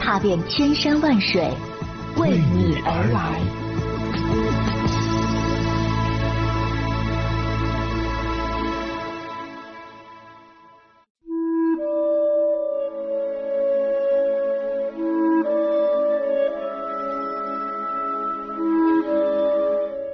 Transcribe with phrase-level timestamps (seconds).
[0.00, 1.48] 踏遍千山万水，
[2.16, 3.38] 为你而来。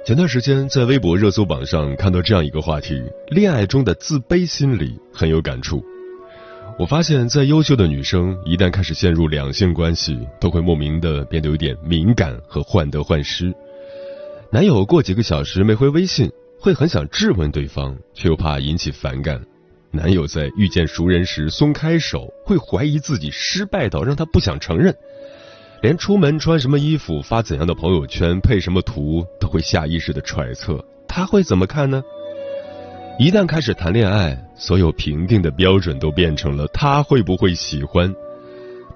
[0.05, 5.83] 前段时间在微博热搜榜上看到这样一个话题：恋爱中的自卑心理，很有感触。
[6.79, 13.51] 我发现，在优秀的女生一旦开始陷入两性关系，都会莫名的变得有点敏感和患得患失。
[14.51, 19.43] 男友过几个小时没回微信，会很想质问对方，却又怕引起反感。
[19.89, 24.95] 男友在遇见熟人时松开手，会怀疑自己失败到让他不想承认。
[25.81, 32.03] 连出门穿什么衣服、发怎样的朋友圈、配什么图，都会下意识的揣测他会怎么看呢？
[33.17, 38.13] 一旦开始谈恋爱，所有评定的标准都变成了他会不会喜欢。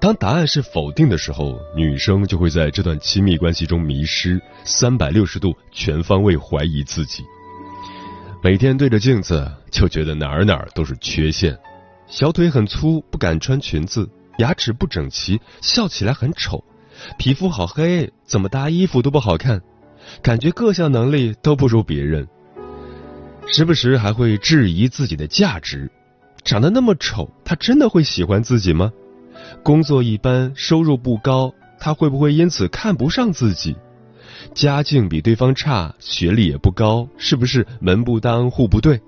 [0.00, 7.22] 当答案是否定的时候，女生就会在这段亲密关系中迷失，三百六十度全方位怀疑自己。
[8.42, 11.56] 每天对着镜子就觉得哪儿哪儿都是缺陷，
[12.08, 14.04] 小腿很粗，不敢穿裙子；
[14.38, 16.64] 牙齿不整齐，笑起来很丑。
[17.16, 19.62] 皮肤好黑，怎么搭衣服都不好看，
[20.20, 22.26] 感觉各项能力都不如别人，
[23.46, 25.90] 时不时还会质疑自己的价值。
[26.44, 28.92] 长得那么丑，他真的会喜欢自己吗？
[29.62, 33.76] 工作一般，收入不高，他会不会因此看不上自己？
[34.54, 39.00] 家境比对方差，学历也不高，是不是门不当户不对？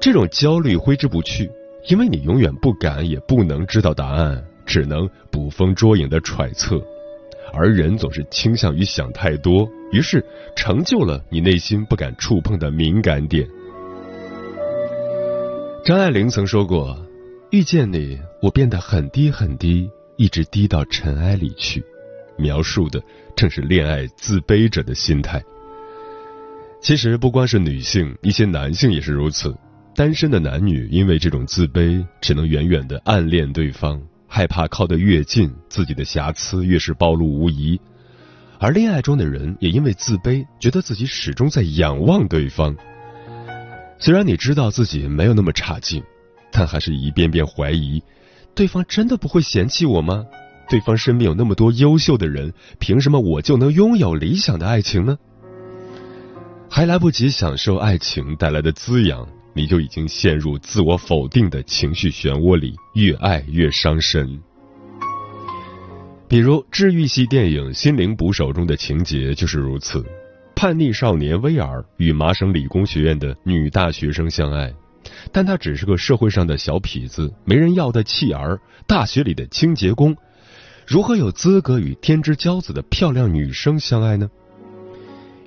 [0.00, 1.48] 这种焦虑挥之不去，
[1.88, 4.42] 因为你永远不敢也不能知道答案。
[4.66, 6.80] 只能捕风捉影的揣测，
[7.52, 10.24] 而人总是倾向于想太多，于是
[10.56, 13.48] 成就了你内心不敢触碰的敏感点。
[15.84, 16.96] 张爱玲曾说过
[17.50, 21.82] ：“遇见你，我变得很低很低，一直低到尘埃里去。”
[22.38, 23.02] 描述的
[23.36, 25.42] 正是恋爱自卑者的心态。
[26.80, 29.54] 其实不光是女性，一些男性也是如此。
[29.94, 34.00] 单身的男女因为这种自卑，只能远远的暗恋对方。
[34.32, 37.76] 害怕靠得越近，自己的瑕疵越是暴露无遗；
[38.60, 42.76] 而恋爱中的人也因为自卑，觉得自己始终在仰望对方。
[43.98, 46.00] 虽然你知道自己没有那么差劲，
[46.52, 48.00] 但还是一遍遍怀疑：
[48.54, 50.24] 对方真的不会嫌弃我吗？
[50.68, 55.18] 对方身边有那么多优秀的人，凭什么我就能拥有理想的爱情呢？
[56.70, 59.26] 还来不及享受爱情带来的滋养。
[59.60, 64.40] 你就已经陷入自我否定的情绪漩涡里，越爱越伤身。
[66.26, 70.02] 比如治愈系电影《心灵捕手》中的情节就是如此：
[70.56, 74.72] 叛逆少年威尔与麻省理工学院的女大学生相爱，
[75.30, 80.16] 但他只是个社会上的小痞子，没人要的弃儿，大学里的清洁工，
[80.86, 84.30] 如何有资格与天之骄子的漂亮女生相爱呢？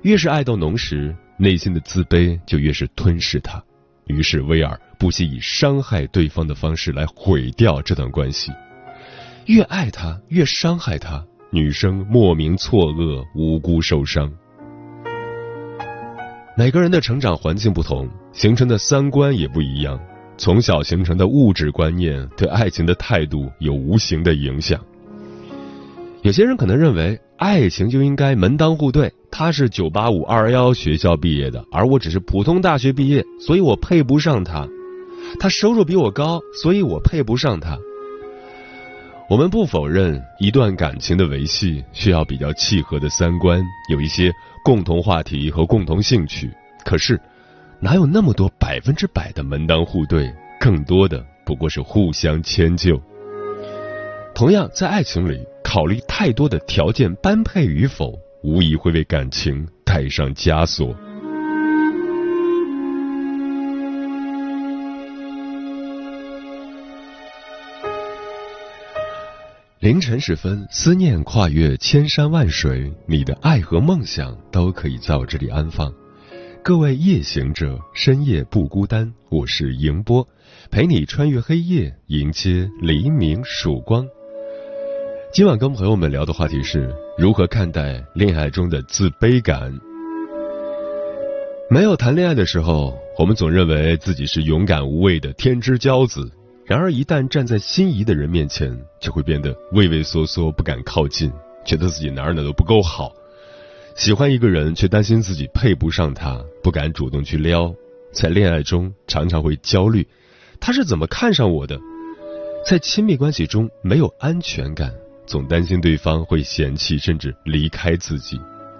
[0.02, 3.60] 越是爱到浓时，内心的自卑就越是吞噬他。
[4.06, 8.52] 于是，威尔不惜以伤害对方的方式来毁掉这段关系。
[9.46, 11.24] 越爱他，越伤害他。
[11.50, 14.32] 女生莫名错愕，无辜受伤。
[16.56, 20.00] 每个人的成长环境不同，形成的三观也不一样。
[20.36, 24.80] 从小形成的物质观念，对爱情的态度有无形的影响。
[26.24, 29.12] 有些人可能认为，爱情就应该门当户对。
[29.30, 34.66] 他是九八五二幺学校毕业的，而我只是普通大学毕业，所以我配不上他。
[35.38, 37.76] 他收入比我高，所以我配不上他。
[39.28, 44.32] 我们不否认，一段感情的维系需要比较契合的三观，有一些
[44.64, 46.50] 共同话题和共同兴趣。
[46.86, 47.20] 可是，
[47.80, 50.32] 哪有那么多百分之百的门当户对？
[50.58, 52.98] 更多的不过是互相迁就。
[54.34, 55.46] 同样，在爱情里。
[55.62, 60.94] 考虑太多的条件般配与否，无疑会为感情带上枷锁。
[69.80, 75.92] 凌晨时分，思念跨越千山万水，你的爱和梦想都可以在我这里安放。
[76.62, 80.26] 各位夜行者，深夜不孤单，我是迎波，
[80.70, 84.06] 陪你穿越黑夜，迎接黎明曙光。
[85.34, 89.76] 今晚跟朋友们聊的话题是如何看待恋爱中的自卑感。
[91.68, 96.30] 没有谈恋爱的时候，我们总认为自己是勇敢无畏的天之骄子，
[96.64, 101.32] 然而一旦站在心仪的人面前，就会变得畏畏缩缩，不敢靠近，
[101.66, 103.12] 觉得自己哪儿哪儿都不够好。
[103.96, 107.74] 喜欢一个人，却担心自己配不上他，不敢主动去撩。
[108.12, 110.06] 在恋爱中，常常会焦虑，
[110.60, 111.76] 他是怎么看上我的？
[112.64, 114.94] 在亲密关系中没有安全感。
[115.26, 118.38] 总担心对方会嫌弃甚至离开自己，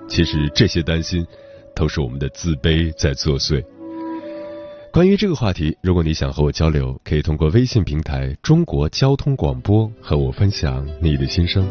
[0.09, 1.27] 其实这些担心
[1.75, 3.65] 都是我们的自卑在作祟。
[4.93, 11.67] 关于这个话题，如果你想和我交流，可以通过微信平台“中国交通广播”和我分享你的心声。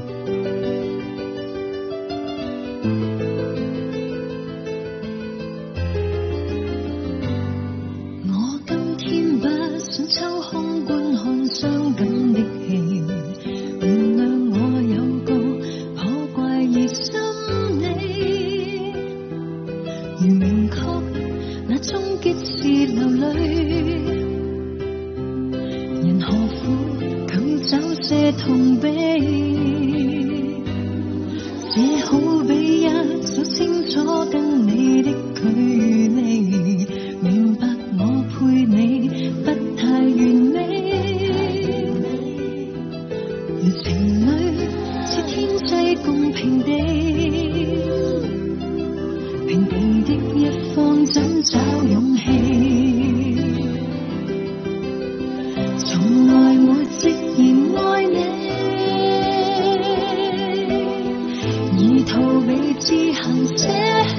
[62.83, 64.13] 自行舍弃。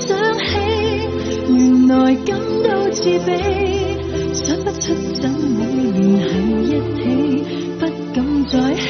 [0.00, 0.42] 想起
[1.48, 1.94] 原来
[2.26, 2.28] 感
[2.64, 3.30] 到自卑，
[4.34, 6.30] 想不出怎会连系
[6.66, 7.02] 一起，
[7.78, 7.80] 不
[8.12, 8.18] 敢
[8.48, 8.88] 再希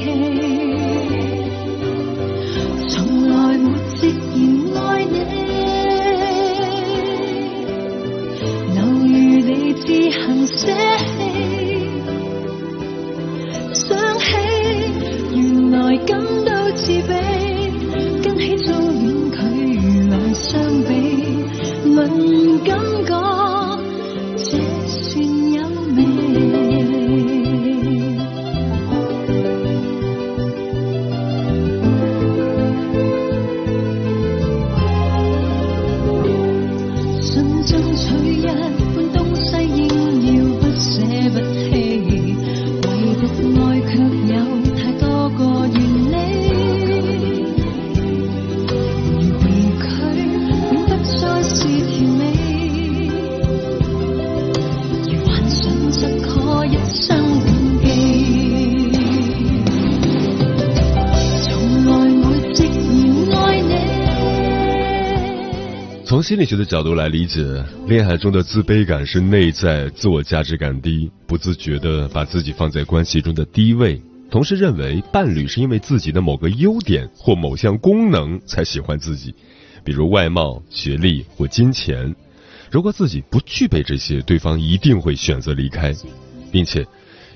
[0.00, 0.47] 冀。
[37.68, 38.77] 争取一
[66.28, 67.42] 心理学的角度来理解，
[67.86, 73.98] 恋爱中的自卑感是内在自我价值感低，不自觉的把自己放在关系中的低位，
[74.30, 79.34] 同时认为伴侣是因为自己的某个优点或某项功能才喜欢自己，
[79.82, 82.14] 比如外貌、学历或金钱。
[82.70, 85.94] 如果自己不具备这些，对方一定会选择离开，
[86.52, 86.86] 并且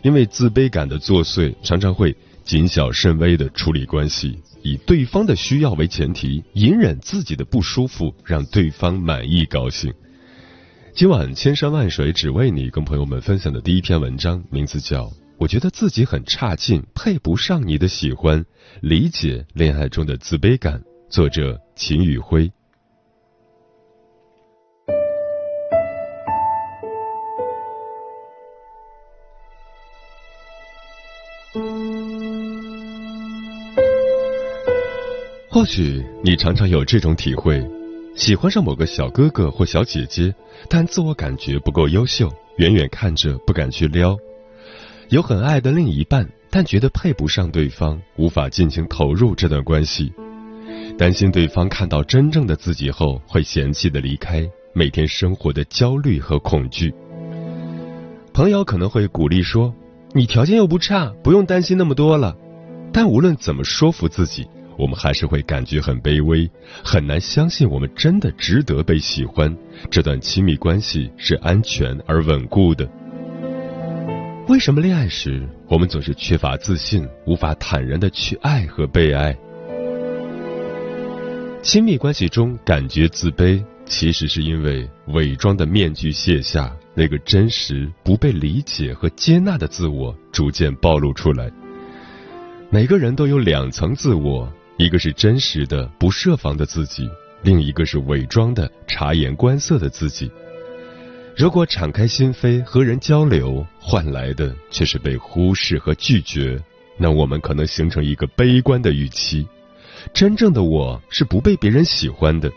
[0.03, 4.39] 因为自卑感的作祟，常常会谨小慎微的处理关系。
[4.63, 9.93] 以对方的需要为前提，隐忍自己的不舒服，让对方满意高兴。
[10.95, 15.07] 今晚千山万水只为你，跟朋友们分享的第一篇文章，名字叫
[15.39, 18.45] 《我觉得自己很差劲，配不上你的喜欢》，
[18.81, 20.81] 理解恋爱中的自卑感。
[21.11, 22.53] 作者秦宇辉。
[35.53, 37.63] 或许你常常有这种体会：
[38.17, 40.35] 喜欢上某个小哥哥或小姐姐，
[40.67, 44.17] 但自我感觉不够优秀，远远看着不敢去撩；
[45.11, 50.11] 有很爱的另一半，但觉得配不上对方，无法尽情投入这段关系，
[50.97, 56.95] 担心对方看到真正的自己后会嫌弃的离开，每天生活的焦虑和恐惧。
[58.33, 59.75] 朋友可能会鼓励说
[60.17, 62.35] ：“你条件又不差，不用担心那么多了。”
[62.91, 64.49] 但无论怎么说服自己。
[64.79, 66.51] 我们还是会感觉很卑微，
[66.83, 69.55] 很难相信我们真的值得被喜欢，
[69.91, 72.89] 这段亲密关系是安全而稳固的。
[74.49, 79.37] 为什么恋爱时我们总是缺乏自信，无法坦然的去爱和被爱？
[81.63, 91.49] 亲密关系中感觉自卑，其实是因为伪装的面具卸下，那个真实不被理解和接纳的自我逐渐暴露出来。
[92.69, 97.09] 每个人都有两层自我，一个是真实的不设防的自己，
[97.43, 100.29] 另一个是伪装的察言观色的自己。
[101.37, 106.61] 如果敞开心扉和人交流，换来的却是被忽视和拒绝，
[106.99, 109.47] 那我们可能形成一个悲观的预期：
[110.13, 112.51] 真正的我是不被别人喜欢的。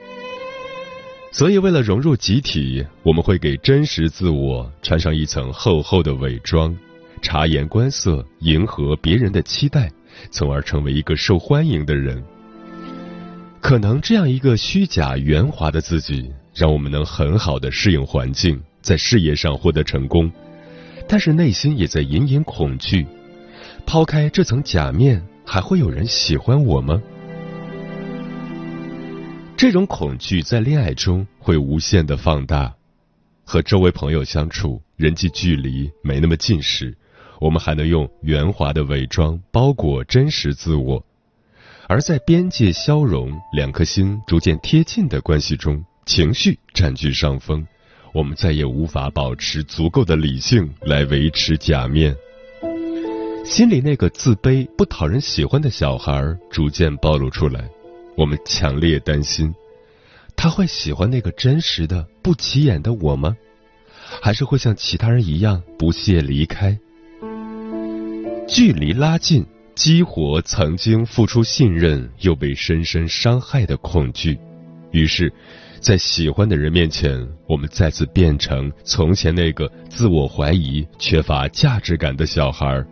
[1.31, 6.75] 所以，为了融入集体，我们会给真实自我穿上一层厚厚的伪装，
[7.21, 9.91] 察言观色，迎合别人的期待，
[10.31, 12.23] 从而成为一个受欢迎的人。
[13.61, 16.31] 可能这样一个虚假圆滑的自己。
[16.55, 20.31] 让我们能很好的适应环境，在事业上获得成功，
[21.05, 23.05] 但是内心也在隐隐恐惧。
[23.85, 27.01] 抛开这层假面，还会有人喜欢我吗？
[29.57, 32.73] 这种恐惧在恋爱中会无限的放大。
[33.43, 36.95] 和周围朋友相处，人际距离没那么近时，
[37.39, 41.03] 我们还能用圆滑的伪装包裹真实自我；
[41.87, 47.65] 而在边界消融、两颗心逐渐贴近的关系中，情绪占据上风，
[48.13, 52.15] 我们再也无法保持足够的理性来维持假面。
[53.43, 57.69] 心里那个自卑、不讨人喜欢的小孩逐渐暴露出来，
[58.17, 59.53] 我们强烈担心，
[60.35, 63.35] 他会喜欢那个真实的、不起眼的我吗？
[64.21, 66.77] 还是会像其他人一样不屑离开？
[68.47, 74.37] 距离拉近，激活曾经付出信任又被深深伤害的恐惧，
[74.91, 75.31] 于是。
[75.81, 82.83] 在喜欢的人面前，我们再次变成从前那个自我怀疑、缺乏价值感的小孩。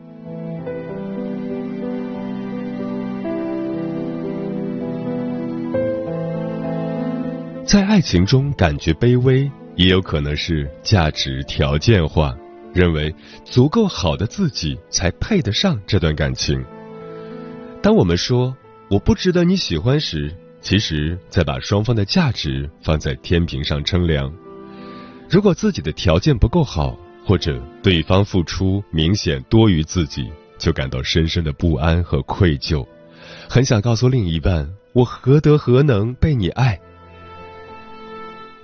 [7.66, 12.38] 在爱情中感觉卑微，也有可能是价值条件化，
[12.74, 13.14] 认为
[13.46, 16.64] 足够好的自己才配得上这段感情。
[17.82, 18.56] 当我们说
[18.90, 24.34] “我不值得你喜欢”时，其实，在把双方的价值放在天平上称量，
[25.30, 32.88] 如果自己的条件不够好，或者对方付出明显多于自己，就感到深深的不安和愧疚，
[33.50, 36.80] 很想告诉另一半：“我何德何能被你爱？”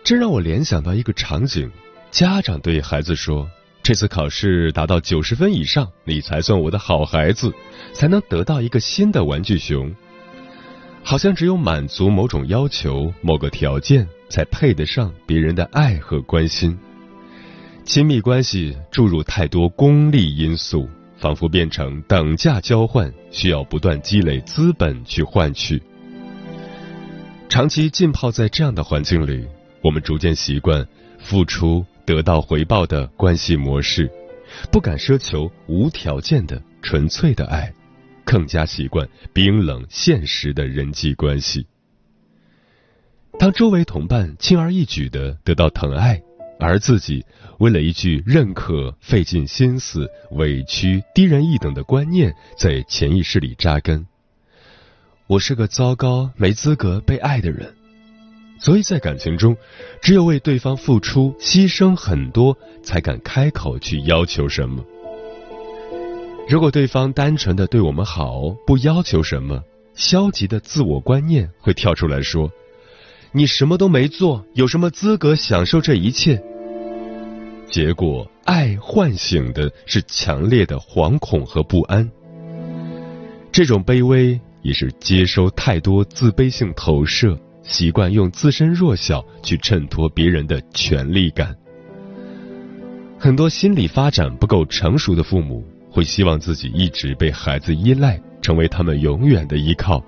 [0.03, 1.69] 这让我联想到一个场景：
[2.11, 3.49] 家长对孩子说
[3.89, 7.51] ：“这次考试达到九十分以上，你才算我的好孩子，
[7.91, 9.91] 才能得到一个新的玩具熊。”
[11.01, 16.77] 好像只有满足某种要求、某个条件，才配得上别人的爱和关心。
[17.83, 25.81] 亲密关系注入太多功利因素，仿佛变成等价交换，需要不断积累资本去换取。
[27.49, 29.47] 长期浸泡在这样的环境里，
[29.81, 34.09] 我们逐渐习惯付出得到回报的关系模式，
[34.71, 37.71] 不敢奢求无条件的纯粹的爱。
[38.25, 41.67] 更加习惯冰冷现实的人际关系。
[43.37, 46.19] 当周围同伴轻而易举的得到疼爱，
[46.59, 47.23] 而自己
[47.59, 54.03] 为了一句认可费尽心思、委屈、低人一等的观念在潜意识里扎根，
[55.27, 57.78] 我是个糟糕、没资格被爱的人。
[58.59, 59.55] 所以在感情中，
[60.01, 64.83] 只有为对方付出、牺牲很多，才敢开口去要求什么。
[66.47, 69.63] 如果对方单纯的对我们好，不要求什么，
[69.93, 72.51] 消极的自我观念会跳出来说
[73.31, 76.41] ：“你什么都没做，有什么资格享受这一切？”
[77.69, 82.09] 结果，爱唤醒的是强烈的惶恐和不安。
[83.51, 91.55] 这种卑微也是接收太多自卑性投射，习惯用自身弱小去衬托别人的权利感。
[93.17, 95.63] 很多心理发展不够成熟的父母。
[95.91, 100.03] 会希望自己一直被孩子依赖，成为他们永远的依靠。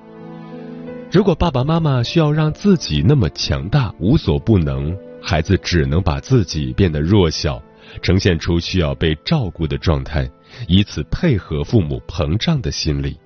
[1.12, 7.60] 如果爸爸妈妈需要让自己那么强大、无所不能，孩子只能把自己变得弱小，
[8.03, 10.29] 呈现出需要被照顾的状态，
[10.67, 13.17] 以此配合父母膨胀的心理。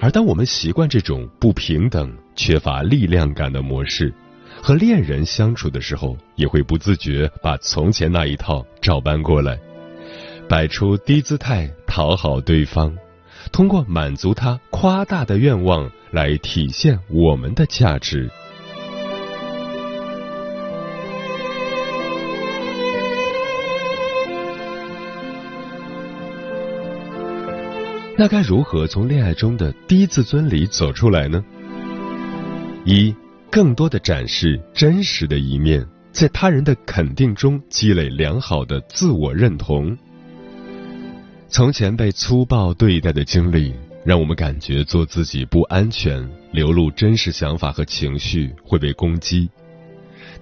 [0.00, 4.12] 而当我们习惯这种不平等、缺乏力量感的模式，
[4.62, 9.58] 和恋人相处的时候，也会不自觉把从前那一套照搬过来。
[10.48, 12.94] 摆出低姿态讨好对方，
[13.50, 18.30] 通过满足他夸大的愿望来体现我们的价值。
[28.16, 31.44] 那该如何从恋爱中的低自尊里走出来呢？
[32.84, 33.14] 一，
[33.50, 39.96] 更多的展示真实的一面，在他人的肯定中积累良好的自我认同。
[41.48, 43.72] 从前被粗暴对待的经历，
[44.04, 49.48] 让我们感觉做自己不安全，流露真实想法和情绪会被攻击。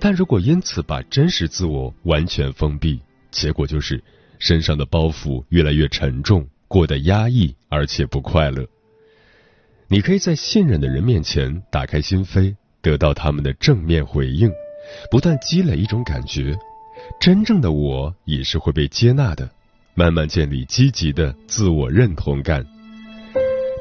[0.01, 2.99] 但如果因此把真实自我完全封闭，
[3.31, 4.03] 结果就是
[4.41, 8.67] 身上的包袱越来越沉重，过得压抑而且不快乐。
[9.93, 14.51] 你可以在信任的人面前打开心扉，得到他们的正面回应，
[15.11, 16.57] 不断积累一种感觉：
[17.21, 19.51] 真正的我也是会被接纳的。
[19.95, 22.65] 慢慢建立积极的自我认同感。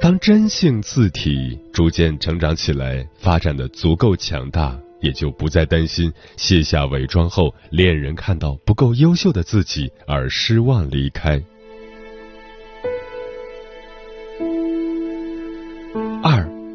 [0.02, 11.42] 当真性字体逐渐成长起来，发展的足够强大，也就不再担心卸下伪装后恋人看到不够优秀的自己而失望离开。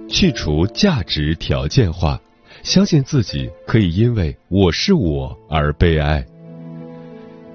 [0.08, 2.20] 去除价值条件化，
[2.62, 6.24] 相信自己可以因为我是我而被爱。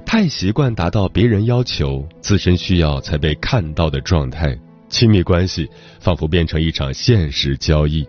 [0.06, 4.58] 太习惯达到别人要求、自身需要才被看到的状态，
[4.90, 8.06] 亲密关系仿佛变成一场现实交易。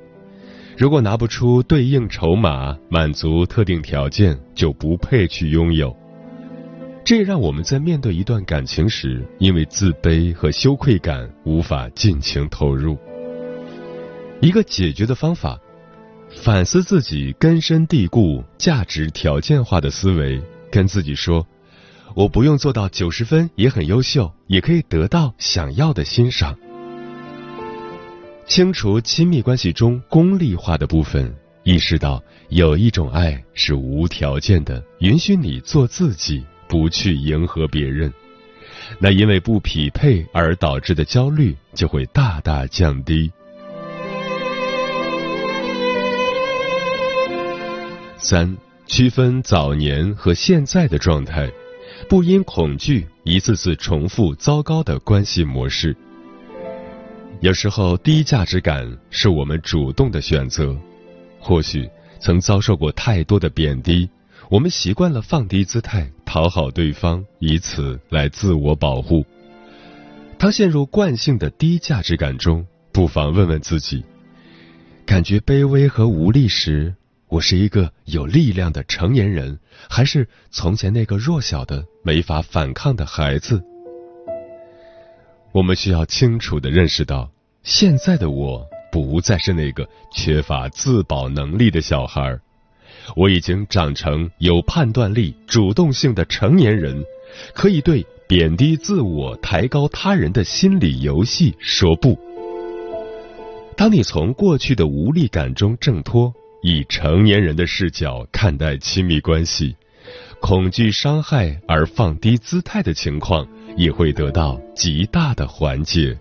[0.77, 5.97] 如果拿不出对应筹码，满足特定条件，就不配去拥有。
[7.05, 12.99] 这也让我们在面对一段感情时，因为自卑和羞愧感无法尽情投入。
[14.43, 15.57] 一个解决的方法，
[16.43, 21.47] 反思自己根深蒂固、价值条件化的思维，跟自己说
[22.17, 26.59] ：“我不用做到九十分也很优秀，也可以得到想要的欣赏。”
[28.45, 31.33] 清除亲密关系中功利化的部分，
[31.63, 38.13] 意识到有一种爱是无条件的，允许你做自己，不去迎合别人。
[38.99, 43.31] 那因为不匹配而导致的焦虑就会大大降低。
[48.25, 51.51] 三、区分早年和现在的状态，
[52.09, 55.95] 不因恐惧一次次重复糟糕的关系模式。
[57.41, 60.77] 有时候低价值感是我们主动的选择，
[61.41, 64.09] 或许曾遭受过太多的贬低，
[64.49, 69.27] 我们习惯了放低姿态讨好对方，以此来自我保护。
[70.39, 74.05] 当陷入惯性的低价值感中，不妨问问自己：
[75.05, 76.95] 感觉卑微和无力时。
[77.33, 83.63] 我是一个有力量的成年人，还是从前那个弱小的、没法反抗的孩子？
[85.51, 87.31] 我们需要清楚的认识到，
[87.63, 92.39] 现在的我不再是那个缺乏自保能力的小孩，
[93.17, 97.03] 我已经长成有判断力、主动性的成年人，
[97.55, 102.15] 可以对贬低自我、抬高他人的心理游戏说不。
[103.75, 106.31] 当你从过去的无力感中挣脱。
[106.63, 109.77] 以成年人的视角看待亲密关系，
[110.41, 113.47] 恐惧伤害而放低姿态的情况
[113.77, 116.17] 也会得到极大的缓解。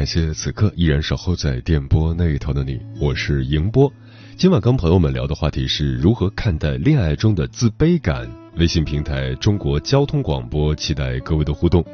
[0.00, 3.92] 感谢此刻依然守候在电波那一头的你，我是迎波。
[4.34, 8.26] 今晚跟朋友们聊的话题是如何看待恋爱中的自卑感。
[8.56, 11.84] 微信平台中国交通广播，期待各位的互动。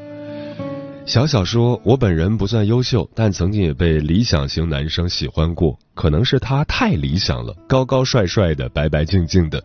[1.06, 5.78] 小小说：“我本人不算优秀，但曾经也被理想型男生喜欢过。
[5.94, 9.62] 可能是他太理想了，高高帅帅的，白白净净的，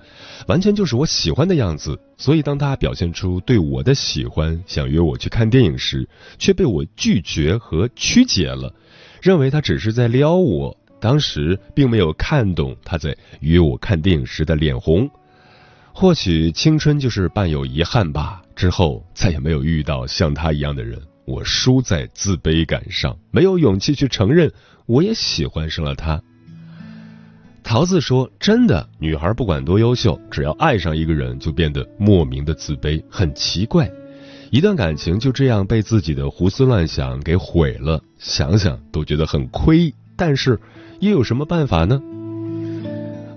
[0.48, 2.00] 完全就是我喜欢的样子。
[2.16, 8.72] 所以当他表现出对我的喜欢，想约我去看电影时，却被我拒绝和曲解了，
[9.20, 10.78] 认为他只是在撩我。
[11.00, 15.10] 当时并没有看懂他在约我看电影时的脸红。
[15.92, 18.44] 或许青春就是伴有遗憾吧。
[18.56, 24.52] 之后再也没有遇到像他一样的人。”我输在自卑感上，没有勇气去承认
[24.86, 26.22] 我也喜欢上了他。
[27.64, 33.90] 桃子说：“真的，女孩不管多优秀，只要爱上一个人，就变得莫名的自卑，很奇怪。
[34.50, 39.94] 一段感情就这样被自己的胡思乱想给毁了，想想都觉得很亏。
[40.18, 40.60] 但是
[41.00, 42.02] 又有什么办法呢？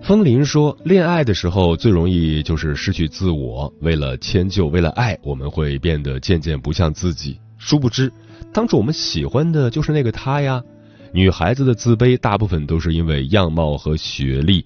[0.02, 7.38] 风铃说，恋爱的时候最容易就是失去自我，为了迁就，为了爱，我们会变得渐渐不像自己。
[7.64, 8.12] 殊不知，
[8.52, 10.62] 当初我们喜欢的就是那个他呀。
[11.14, 14.62] 女孩子的自卑大部分都是因为样貌和学历，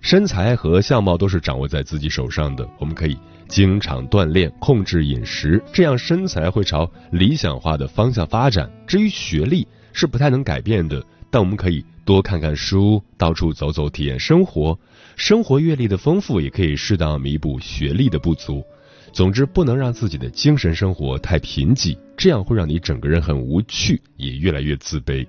[0.00, 2.68] 身材和相貌都是掌握在自己手上的。
[2.80, 8.68] 我们可以经常锻炼，控制饮食，这样身材会朝理想化的方向发展。
[8.84, 14.76] 至于学历，是不太能改变的，但我们可以多看看书，到处走走，体验生活。
[15.14, 18.64] 生活阅历的丰富，也可以适当弥补学历的不足。
[19.12, 25.26] 总之，不能让自己的精神生活太贫瘠，这样会让你整个人很无趣，也越来越自卑。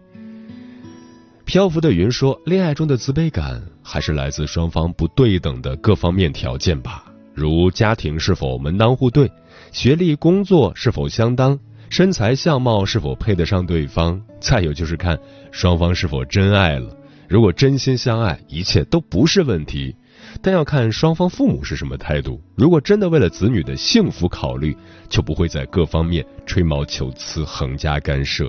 [1.43, 9.29] 漂浮的云说：“恋爱中的自卑感还是来自双方不对等的各方面条件吧，如家庭是否门当户对，
[9.71, 15.19] 学历、工作是否相当，身材、相貌是否配得上对方，再有就是看
[15.51, 16.95] 双方是否真爱了。
[17.27, 19.95] 如果真心相爱，一切都不是问题，
[20.41, 22.39] 但要看双方父母是什么态度。
[22.55, 24.75] 如果真的为了子女的幸福考虑，
[25.09, 28.47] 就不会在各方面吹毛求疵、横加干涉。”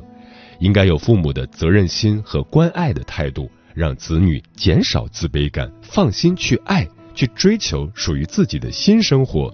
[0.60, 9.52] 应该有父母的责任心和关爱的态度，让子女减少自卑感，放心去爱，去追求属于自己的新生活。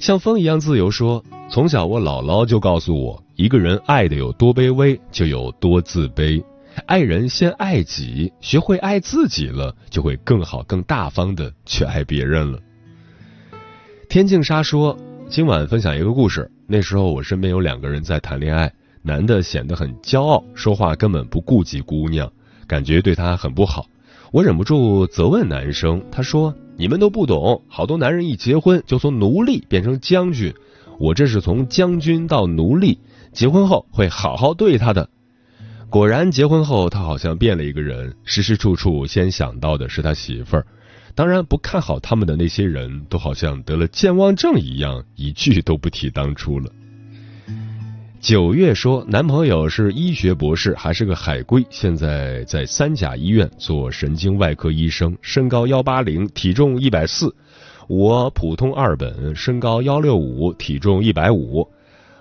[0.00, 6.42] 像风一样自由说，从小我姥姥就告诉我，一个人爱的有多卑微，就有多自卑。
[6.86, 12.58] 爱人先爱己，学会爱自己了，就会更好、更大方的去爱别人了。
[14.08, 14.96] 天净沙说，
[15.28, 16.50] 今晚分享一个故事。
[16.66, 18.72] 那时候我身边有两个人在谈恋爱。
[19.06, 22.32] 男的显得很骄傲，说话根本不顾及姑娘，
[22.66, 23.86] 感觉对他很不好。
[24.32, 30.54] 我忍不住责问男生，他说：“你们都不懂，好多男人一结婚就从奴隶变成将军，
[30.98, 32.98] 我这是从将军到奴隶，
[33.32, 35.08] 结婚后会好好对他的。”
[35.94, 40.66] 果然，结婚后他好像变了一个人，时时处处先想到的是他媳妇儿。
[41.14, 46.68] 当然，不看好他们的那些人都好像得了健忘症一样，一句都不提当初了。
[48.20, 57.32] 九月说，男朋友是医学博士，还是个海归，现在在三甲医院做神经外科医生，身高幺八零，体重一百四，
[57.86, 61.64] 我普通二本，身高幺六五，体重一百五。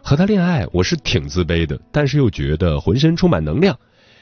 [0.05, 3.79] 和他恋爱，我是挺自卑的，但是又觉得浑身充满能量，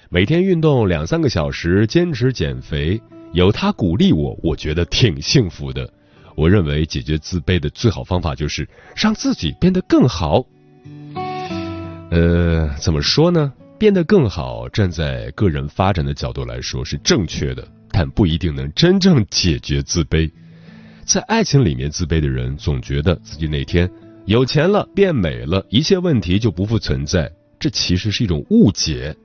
[0.10, 3.02] 每天运动两三个小时，坚持减肥，
[3.34, 5.92] 有他鼓励我，我觉得挺幸福的。
[6.36, 10.46] 我认为解决自卑的最好方法就是让自己变得更好。
[12.12, 13.52] 呃，怎么说呢？
[13.80, 20.30] 变得更好，站在个人发展的角度来说是正确的，但不一定能真正解决自卑。
[21.04, 23.90] 在爱情里面，自卑的人总觉得自己哪天
[24.26, 27.32] 有钱了、变美了，一切问题就不复存在。
[27.60, 29.16] 这其实是一种误解。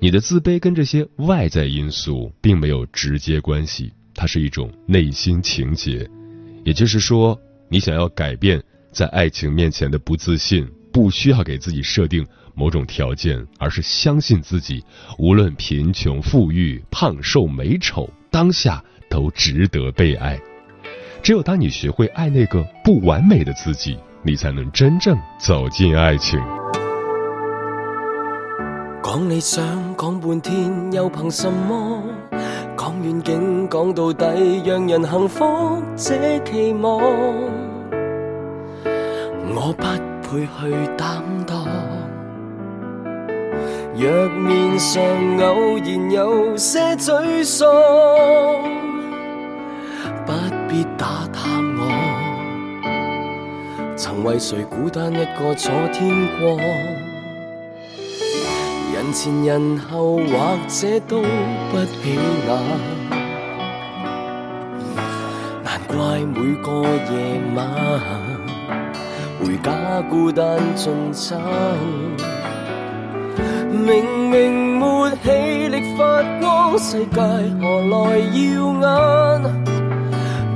[0.00, 6.08] 你的自卑跟这些外在因素并没有直接关系，它是一种内心情结。
[6.64, 10.68] 也就是说，你想要改变在爱情面前的不自信。
[10.90, 14.82] 不需要给自己设定某种条件，而是相信自己，
[15.18, 20.40] 无论贫穷富裕、胖瘦美丑，当下都值得被爱。
[21.22, 26.38] 只有当你学会爱那个不完美的自己，你才能真正走进爱情。
[29.02, 29.64] 讲理想
[29.96, 32.02] 讲半天，又凭什么？
[32.76, 37.00] 讲远景讲到底，让人幸福这期望，
[39.54, 39.84] 我不。
[40.30, 41.64] 配去担当。
[43.96, 45.02] 若面上
[45.38, 47.66] 偶然有些沮丧，
[50.26, 50.32] 不
[50.68, 51.82] 必打探我，
[53.98, 56.08] 曾为谁孤单一个坐天
[56.38, 56.56] 光。
[58.94, 62.14] 人前人后或者都不起
[62.46, 62.48] 眼，
[65.64, 66.70] 难怪每个
[67.10, 67.58] 夜晚。
[69.40, 71.40] 回家孤单进餐，
[73.72, 78.38] 明明没气力发光，世界何来耀
[78.78, 79.42] 眼？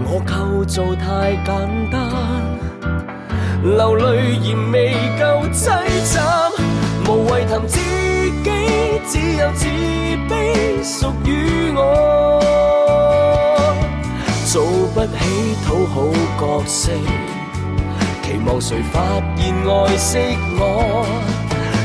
[0.05, 1.51] 我构造太简
[1.91, 2.12] 单，
[3.63, 5.71] 流泪仍未够凄
[6.05, 6.51] 惨，
[7.07, 8.51] 无谓谈自己，
[9.09, 9.69] 只有自
[10.29, 12.43] 卑属于我，
[14.47, 16.91] 做不起讨好角色。
[18.25, 19.01] 期望谁发
[19.37, 20.19] 现爱惜
[20.59, 21.07] 我？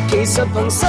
[0.09, 0.87] 其实凭什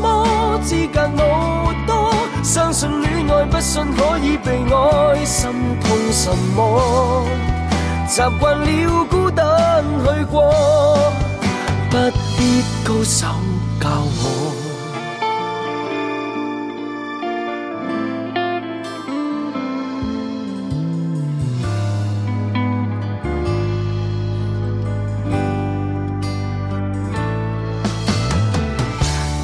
[0.00, 2.12] 么资格无多？
[2.42, 7.22] 相信恋爱不信可以被爱，心痛什么？
[8.08, 10.52] 习惯了孤单去过，
[11.90, 11.96] 不
[12.38, 13.26] 必高手
[13.80, 14.52] 教我。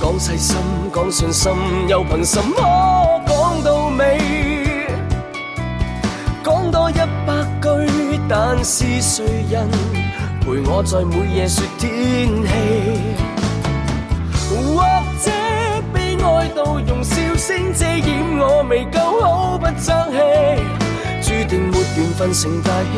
[0.01, 0.57] 讲细心，
[0.95, 1.53] 讲信心，
[1.89, 3.12] 又凭什么？
[8.59, 9.69] 是谁人
[10.41, 12.51] 陪我在每夜说天气？
[14.51, 14.83] 或
[15.23, 15.31] 者
[15.93, 20.19] 悲哀到用笑声遮掩我未够好，不争气，
[21.23, 22.95] 注定没缘分成大器。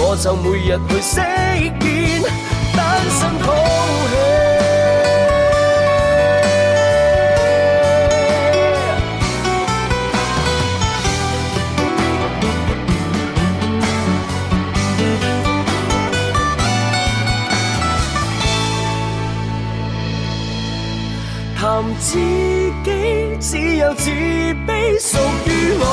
[0.00, 2.22] 我就每日去饰演
[2.76, 3.46] 单身好
[4.10, 4.37] 戏。
[22.00, 22.18] 自
[22.84, 25.84] 己，只有自卑属于我，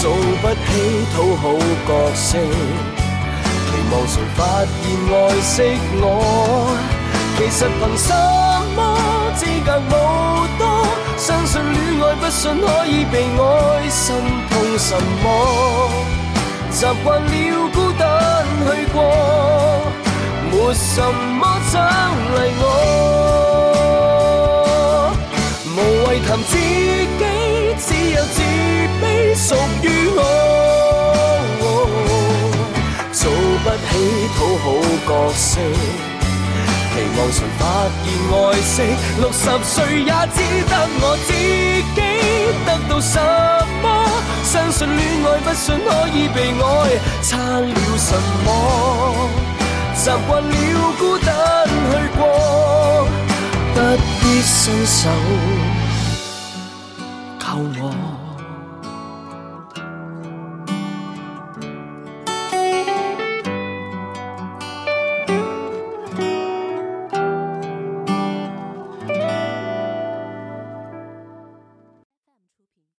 [0.00, 0.02] 做
[0.42, 0.66] 不起
[1.14, 1.42] 讨好
[1.86, 4.74] 角色，期望谁发现
[5.12, 5.54] 爱惜
[6.00, 6.04] 我？
[7.36, 8.10] 其实凭什
[8.76, 8.78] 么
[9.36, 9.92] 资格无
[10.58, 10.62] 多？
[11.16, 14.14] 相信恋爱不信可以被爱，心
[14.50, 14.88] 痛什
[15.22, 15.24] 么？
[16.70, 17.26] 习惯了
[17.72, 18.02] 孤单
[18.66, 18.96] 去过。
[20.50, 22.64] 没什么奖励我，
[26.42, 27.24] 自己，
[27.78, 28.36] 只有自
[29.00, 29.04] 卑
[29.36, 29.84] 属于
[30.16, 30.20] 我。
[33.12, 33.88] 做不起
[34.36, 34.64] 讨好
[35.06, 35.48] 角色，
[36.92, 37.62] 期望谁发
[38.02, 38.74] 现爱惜。
[39.18, 41.28] 六十岁也只得我自
[41.94, 41.98] 己
[42.66, 43.12] 得到什
[43.82, 43.84] 么？
[44.44, 46.62] 相信恋爱不信可以被爱，
[47.22, 47.64] 差了
[47.96, 48.08] 什
[48.44, 48.46] 么？
[49.94, 50.52] 习惯了
[50.98, 51.28] 孤单
[51.66, 52.20] 去过，
[53.74, 53.76] 不
[54.20, 54.52] 必伸
[54.86, 55.08] 手。